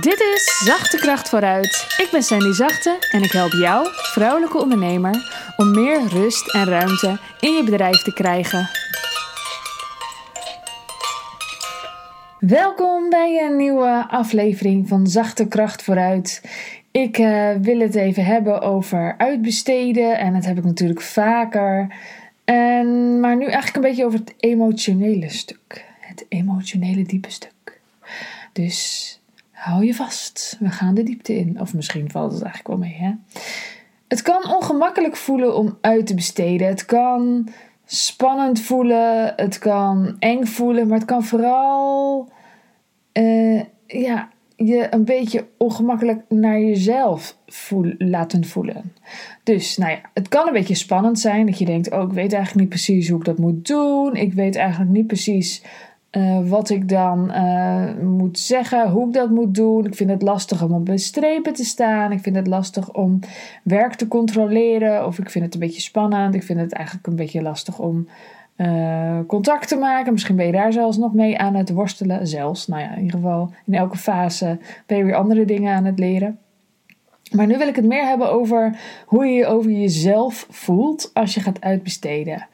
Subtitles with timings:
[0.00, 1.94] Dit is Zachte Kracht vooruit.
[1.98, 5.14] Ik ben Sandy Zachte en ik help jou, vrouwelijke ondernemer,
[5.56, 8.68] om meer rust en ruimte in je bedrijf te krijgen.
[12.38, 16.42] Welkom bij een nieuwe aflevering van Zachte Kracht vooruit.
[16.90, 21.94] Ik uh, wil het even hebben over uitbesteden en dat heb ik natuurlijk vaker.
[22.44, 25.84] En, maar nu eigenlijk een beetje over het emotionele stuk.
[26.00, 27.80] Het emotionele diepe stuk.
[28.52, 29.15] Dus
[29.66, 30.56] hou je vast.
[30.60, 31.60] We gaan de diepte in.
[31.60, 33.12] Of misschien valt het eigenlijk wel mee, hè?
[34.08, 36.68] Het kan ongemakkelijk voelen om uit te besteden.
[36.68, 37.48] Het kan
[37.84, 39.32] spannend voelen.
[39.36, 40.88] Het kan eng voelen.
[40.88, 42.28] Maar het kan vooral
[43.12, 47.36] uh, ja, je een beetje ongemakkelijk naar jezelf
[47.98, 48.92] laten voelen.
[49.42, 51.46] Dus nou ja, het kan een beetje spannend zijn.
[51.46, 54.14] Dat je denkt, oh ik weet eigenlijk niet precies hoe ik dat moet doen.
[54.14, 55.62] Ik weet eigenlijk niet precies
[56.16, 59.86] uh, wat ik dan uh, moet zeggen, hoe ik dat moet doen.
[59.86, 62.12] Ik vind het lastig om op mijn strepen te staan.
[62.12, 63.18] Ik vind het lastig om
[63.62, 65.06] werk te controleren.
[65.06, 66.34] Of ik vind het een beetje spannend.
[66.34, 68.08] Ik vind het eigenlijk een beetje lastig om
[68.56, 70.12] uh, contact te maken.
[70.12, 72.26] Misschien ben je daar zelfs nog mee aan het worstelen.
[72.26, 75.84] Zelfs, nou ja, in ieder geval in elke fase ben je weer andere dingen aan
[75.84, 76.38] het leren.
[77.32, 81.34] Maar nu wil ik het meer hebben over hoe je je over jezelf voelt als
[81.34, 82.46] je gaat uitbesteden.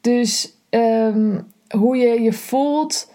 [0.00, 3.12] Dus um, hoe je je voelt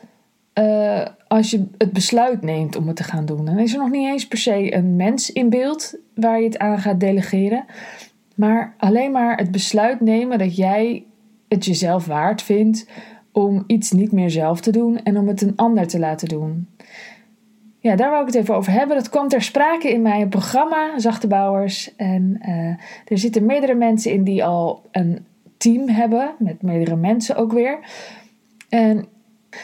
[0.60, 3.46] uh, als je het besluit neemt om het te gaan doen.
[3.46, 6.58] Dan is er nog niet eens per se een mens in beeld waar je het
[6.58, 7.66] aan gaat delegeren.
[8.36, 11.04] Maar alleen maar het besluit nemen dat jij
[11.48, 12.90] het jezelf waard vindt
[13.32, 16.68] om iets niet meer zelf te doen en om het een ander te laten doen.
[17.80, 18.98] Ja, daar wou ik het even over hebben.
[18.98, 21.96] Dat kwam ter sprake in mijn programma Zachte Bouwers.
[21.96, 22.68] En uh,
[23.06, 25.26] er zitten meerdere mensen in die al een
[25.58, 27.80] team hebben, met meerdere mensen ook weer.
[28.70, 29.08] En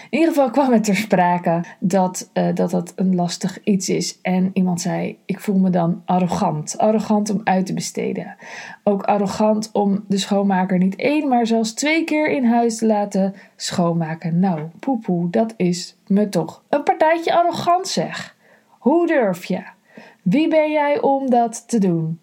[0.10, 4.22] in ieder geval kwam het ter sprake dat, uh, dat dat een lastig iets is.
[4.22, 6.78] En iemand zei: Ik voel me dan arrogant.
[6.78, 8.36] Arrogant om uit te besteden.
[8.84, 13.34] Ook arrogant om de schoonmaker niet één, maar zelfs twee keer in huis te laten
[13.56, 14.40] schoonmaken.
[14.40, 18.36] Nou, poepoe, dat is me toch een partijtje arrogant zeg.
[18.70, 19.64] Hoe durf je?
[20.22, 22.20] Wie ben jij om dat te doen?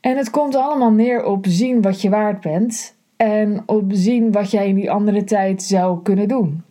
[0.00, 4.50] En het komt allemaal neer op zien wat je waard bent en op zien wat
[4.50, 6.62] jij in die andere tijd zou kunnen doen.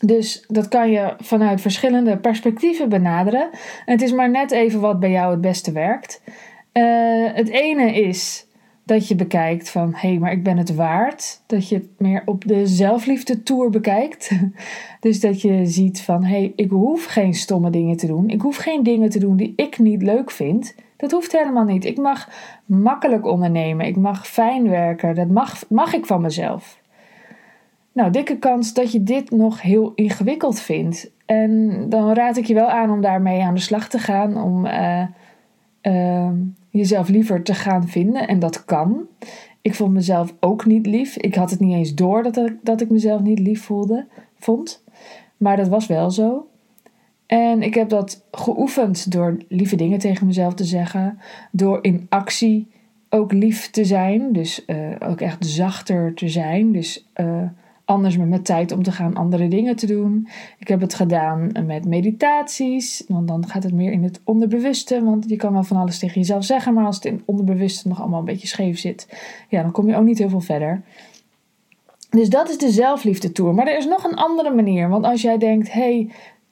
[0.00, 3.50] Dus dat kan je vanuit verschillende perspectieven benaderen.
[3.84, 6.22] En het is maar net even wat bij jou het beste werkt.
[6.72, 8.46] Uh, het ene is
[8.84, 11.42] dat je bekijkt van hé, hey, maar ik ben het waard.
[11.46, 14.30] Dat je het meer op de zelfliefde tour bekijkt.
[15.00, 18.28] dus dat je ziet van hé, hey, ik hoef geen stomme dingen te doen.
[18.28, 20.74] Ik hoef geen dingen te doen die ik niet leuk vind.
[21.00, 21.84] Dat hoeft helemaal niet.
[21.84, 22.28] Ik mag
[22.64, 23.86] makkelijk ondernemen.
[23.86, 25.14] Ik mag fijn werken.
[25.14, 26.80] Dat mag, mag ik van mezelf.
[27.92, 31.10] Nou, dikke kans dat je dit nog heel ingewikkeld vindt.
[31.26, 34.42] En dan raad ik je wel aan om daarmee aan de slag te gaan.
[34.42, 35.02] Om uh,
[35.82, 36.30] uh,
[36.70, 38.28] jezelf liever te gaan vinden.
[38.28, 39.06] En dat kan.
[39.62, 41.16] Ik vond mezelf ook niet lief.
[41.16, 44.06] Ik had het niet eens door dat ik, dat ik mezelf niet lief voelde,
[44.38, 44.84] vond.
[45.36, 46.46] Maar dat was wel zo.
[47.30, 51.18] En ik heb dat geoefend door lieve dingen tegen mezelf te zeggen.
[51.52, 52.68] Door in actie
[53.08, 54.32] ook lief te zijn.
[54.32, 56.72] Dus uh, ook echt zachter te zijn.
[56.72, 57.42] Dus uh,
[57.84, 60.28] anders met mijn tijd om te gaan andere dingen te doen.
[60.58, 63.04] Ik heb het gedaan met meditaties.
[63.08, 65.04] Want dan gaat het meer in het onderbewuste.
[65.04, 66.74] Want je kan wel van alles tegen jezelf zeggen.
[66.74, 69.08] Maar als het in het onderbewuste nog allemaal een beetje scheef zit.
[69.48, 70.82] Ja, dan kom je ook niet heel veel verder.
[72.10, 73.54] Dus dat is de zelfliefde tour.
[73.54, 74.88] Maar er is nog een andere manier.
[74.88, 76.10] Want als jij denkt, hey,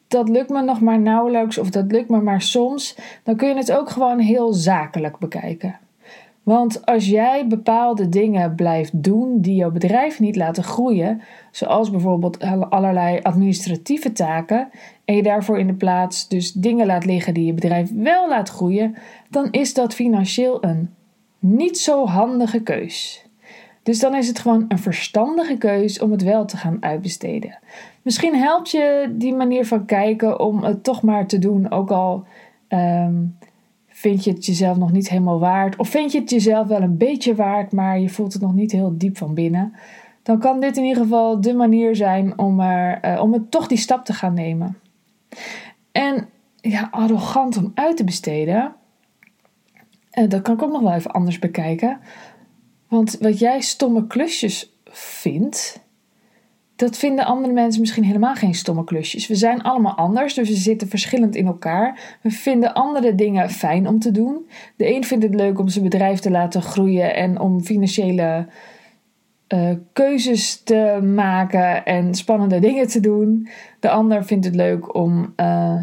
[0.08, 3.54] dat lukt me nog maar nauwelijks of dat lukt me maar soms, dan kun je
[3.54, 5.78] het ook gewoon heel zakelijk bekijken.
[6.42, 11.20] Want als jij bepaalde dingen blijft doen die jouw bedrijf niet laten groeien,
[11.50, 14.68] zoals bijvoorbeeld allerlei administratieve taken,
[15.04, 18.48] en je daarvoor in de plaats dus dingen laat liggen die je bedrijf wel laat
[18.48, 18.96] groeien,
[19.30, 20.94] dan is dat financieel een
[21.38, 23.26] niet zo handige keus.
[23.82, 27.58] Dus dan is het gewoon een verstandige keus om het wel te gaan uitbesteden.
[28.08, 32.26] Misschien helpt je die manier van kijken om het toch maar te doen, ook al
[32.68, 33.38] um,
[33.86, 36.96] vind je het jezelf nog niet helemaal waard, of vind je het jezelf wel een
[36.96, 39.72] beetje waard, maar je voelt het nog niet heel diep van binnen.
[40.22, 43.66] Dan kan dit in ieder geval de manier zijn om, er, uh, om het toch
[43.66, 44.78] die stap te gaan nemen.
[45.92, 48.74] En ja, arrogant om uit te besteden,
[50.12, 52.00] uh, dat kan ik ook nog wel even anders bekijken.
[52.88, 55.86] Want wat jij stomme klusjes vindt,
[56.78, 59.26] dat vinden andere mensen misschien helemaal geen stomme klusjes.
[59.26, 62.16] We zijn allemaal anders, dus we zitten verschillend in elkaar.
[62.22, 64.48] We vinden andere dingen fijn om te doen.
[64.76, 68.46] De een vindt het leuk om zijn bedrijf te laten groeien en om financiële
[69.48, 73.48] uh, keuzes te maken en spannende dingen te doen.
[73.80, 75.80] De ander vindt het leuk om uh,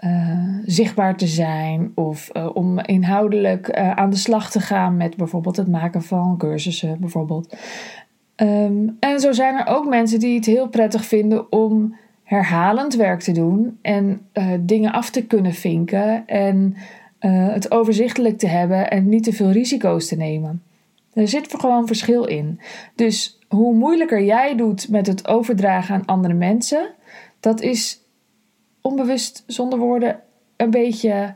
[0.00, 5.68] uh, zichtbaar te zijn of om inhoudelijk aan de slag te gaan met bijvoorbeeld het
[5.68, 7.56] maken van cursussen bijvoorbeeld.
[8.36, 13.20] Um, en zo zijn er ook mensen die het heel prettig vinden om herhalend werk
[13.20, 14.26] te doen en
[14.60, 16.76] dingen af te kunnen vinken en
[17.18, 20.62] het overzichtelijk te hebben en niet te veel risico's te nemen.
[21.12, 22.60] Er zit gewoon verschil in.
[22.94, 26.94] Dus hoe moeilijker jij doet met het overdragen aan andere mensen,
[27.40, 28.00] dat is
[28.80, 30.20] onbewust zonder woorden
[30.56, 31.34] een beetje.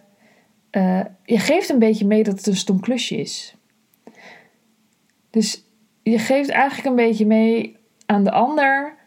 [0.70, 3.56] Uh, je geeft een beetje mee dat het een stom klusje is.
[5.30, 5.64] Dus
[6.10, 7.76] je geeft eigenlijk een beetje mee
[8.06, 8.98] aan de ander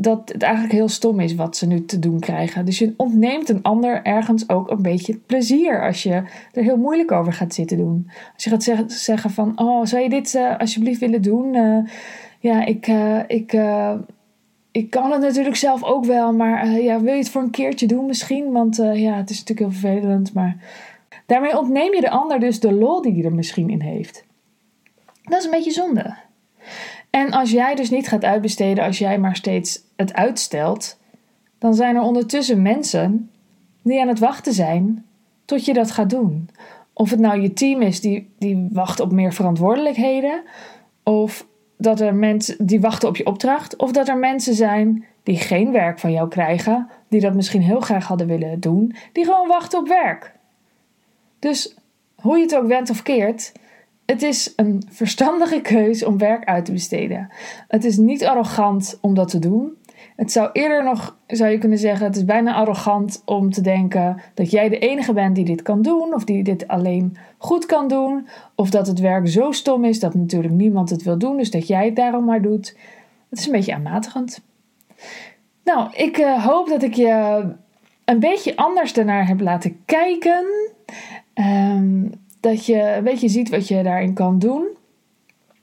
[0.00, 2.64] dat het eigenlijk heel stom is wat ze nu te doen krijgen.
[2.64, 6.22] Dus je ontneemt een ander ergens ook een beetje plezier als je
[6.52, 8.10] er heel moeilijk over gaat zitten doen.
[8.34, 11.54] Als je gaat zeggen van, oh, zou je dit uh, alsjeblieft willen doen?
[11.54, 11.78] Uh,
[12.40, 13.56] ja, ik, uh, ik,
[14.70, 17.86] ik kan het natuurlijk zelf ook wel, maar ja, wil je het voor een keertje
[17.86, 18.52] doen misschien?
[18.52, 20.56] Want ja, het is natuurlijk heel vervelend, maar
[21.26, 24.24] daarmee ontneem je de ander dus de lol die hij er misschien in heeft.
[25.22, 26.16] Dat is een beetje zonde.
[27.10, 30.98] En als jij dus niet gaat uitbesteden, als jij maar steeds het uitstelt,
[31.58, 33.30] dan zijn er ondertussen mensen
[33.82, 35.04] die aan het wachten zijn
[35.44, 36.48] tot je dat gaat doen.
[36.92, 40.42] Of het nou je team is die, die wacht op meer verantwoordelijkheden,
[41.02, 41.46] of
[41.76, 45.72] dat er mensen die wachten op je opdracht, of dat er mensen zijn die geen
[45.72, 49.78] werk van jou krijgen, die dat misschien heel graag hadden willen doen, die gewoon wachten
[49.78, 50.32] op werk.
[51.38, 51.76] Dus
[52.14, 53.52] hoe je het ook went of keert,
[54.10, 57.28] het is een verstandige keuze om werk uit te besteden.
[57.68, 59.76] Het is niet arrogant om dat te doen.
[60.16, 64.20] Het zou eerder nog, zou je kunnen zeggen, het is bijna arrogant om te denken
[64.34, 67.88] dat jij de enige bent die dit kan doen, of die dit alleen goed kan
[67.88, 71.50] doen, of dat het werk zo stom is dat natuurlijk niemand het wil doen, dus
[71.50, 72.76] dat jij het daarom maar doet.
[73.28, 74.40] Het is een beetje aanmatigend.
[75.64, 77.42] Nou, ik uh, hoop dat ik je
[78.04, 80.46] een beetje anders daarnaar heb laten kijken.
[81.34, 82.10] Um,
[82.40, 84.66] dat je een beetje ziet wat je daarin kan doen.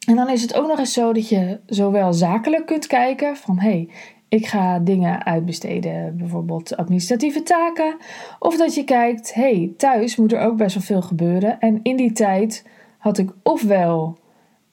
[0.07, 3.59] En dan is het ook nog eens zo dat je zowel zakelijk kunt kijken van
[3.59, 3.89] hé, hey,
[4.29, 7.97] ik ga dingen uitbesteden, bijvoorbeeld administratieve taken.
[8.39, 11.59] Of dat je kijkt, hé, hey, thuis moet er ook best wel veel gebeuren.
[11.59, 12.65] En in die tijd
[12.97, 14.17] had ik ofwel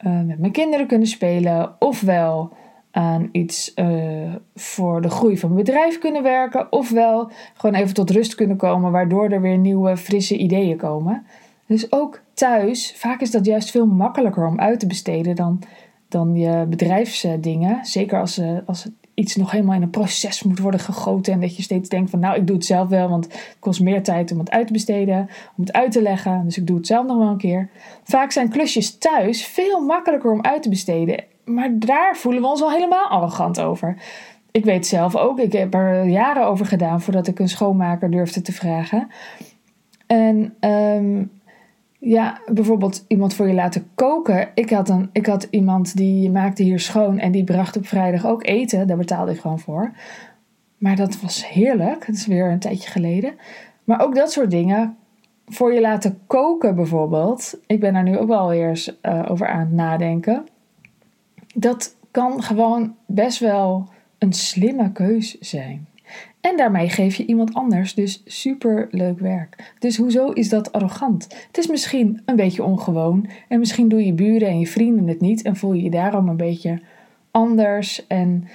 [0.07, 2.53] uh, met mijn kinderen kunnen spelen, ofwel
[2.91, 8.11] aan iets uh, voor de groei van mijn bedrijf kunnen werken, ofwel gewoon even tot
[8.11, 11.27] rust kunnen komen, waardoor er weer nieuwe, frisse ideeën komen.
[11.73, 15.63] Dus ook thuis, vaak is dat juist veel makkelijker om uit te besteden dan,
[16.09, 17.85] dan je bedrijfsdingen.
[17.85, 21.33] Zeker als, uh, als iets nog helemaal in een proces moet worden gegoten.
[21.33, 23.81] En dat je steeds denkt van nou, ik doe het zelf wel, want het kost
[23.81, 26.45] meer tijd om het uit te besteden, om het uit te leggen.
[26.45, 27.69] Dus ik doe het zelf nog wel een keer.
[28.05, 31.25] Vaak zijn klusjes thuis veel makkelijker om uit te besteden.
[31.45, 33.97] Maar daar voelen we ons al helemaal arrogant over.
[34.51, 38.43] Ik weet zelf ook, ik heb er jaren over gedaan voordat ik een schoonmaker durfde
[38.43, 39.09] te vragen.
[40.07, 41.31] En um,
[42.05, 44.49] ja, bijvoorbeeld iemand voor je laten koken.
[44.55, 48.27] Ik had, een, ik had iemand die maakte hier schoon en die bracht op vrijdag
[48.27, 48.87] ook eten.
[48.87, 49.93] Daar betaalde ik gewoon voor.
[50.79, 52.07] Maar dat was heerlijk.
[52.07, 53.35] Dat is weer een tijdje geleden.
[53.85, 54.97] Maar ook dat soort dingen.
[55.47, 57.59] Voor je laten koken bijvoorbeeld.
[57.67, 60.47] Ik ben daar nu ook wel eens uh, over aan het nadenken.
[61.55, 63.89] Dat kan gewoon best wel
[64.19, 65.87] een slimme keus zijn.
[66.41, 69.75] En daarmee geef je iemand anders dus super leuk werk.
[69.79, 71.27] Dus hoezo is dat arrogant?
[71.47, 73.29] Het is misschien een beetje ongewoon.
[73.49, 75.43] En misschien doen je buren en je vrienden het niet.
[75.43, 76.81] En voel je je daarom een beetje
[77.31, 78.07] anders.
[78.07, 78.49] En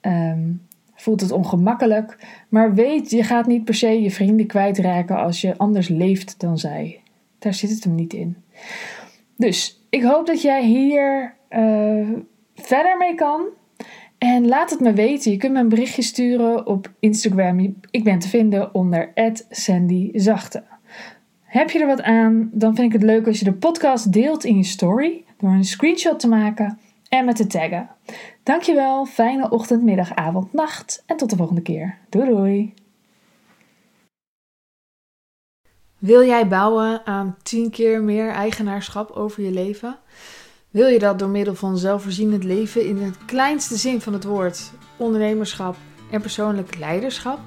[0.00, 0.62] um,
[0.94, 2.18] voelt het ongemakkelijk.
[2.48, 6.58] Maar weet, je gaat niet per se je vrienden kwijtraken als je anders leeft dan
[6.58, 7.00] zij.
[7.38, 8.36] Daar zit het hem niet in.
[9.36, 12.08] Dus ik hoop dat jij hier uh,
[12.54, 13.46] verder mee kan.
[14.24, 15.30] En laat het me weten.
[15.30, 17.76] Je kunt me een berichtje sturen op Instagram.
[17.90, 19.12] Ik ben te vinden onder
[19.50, 20.64] @sandyzachte.
[21.42, 22.50] Heb je er wat aan?
[22.52, 25.64] Dan vind ik het leuk als je de podcast deelt in je story door een
[25.64, 26.78] screenshot te maken
[27.08, 27.88] en me te taggen.
[28.42, 29.06] Dankjewel.
[29.06, 31.98] Fijne ochtend, middag, avond, nacht en tot de volgende keer.
[32.08, 32.74] Doei doei.
[35.98, 39.98] Wil jij bouwen aan 10 keer meer eigenaarschap over je leven?
[40.74, 44.70] Wil je dat door middel van zelfvoorzienend leven in het kleinste zin van het woord,
[44.96, 45.76] ondernemerschap
[46.10, 47.38] en persoonlijk leiderschap?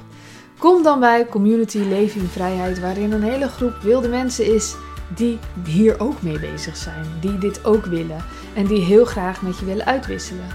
[0.57, 4.75] Kom dan bij Community Leven in Vrijheid, waarin een hele groep wilde mensen is
[5.15, 8.23] die hier ook mee bezig zijn, die dit ook willen
[8.55, 10.47] en die heel graag met je willen uitwisselen.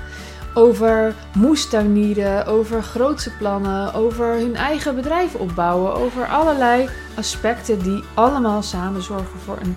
[0.54, 8.62] Over moestuinieren, over grootse plannen, over hun eigen bedrijf opbouwen, over allerlei aspecten die allemaal
[8.62, 9.76] samen zorgen voor een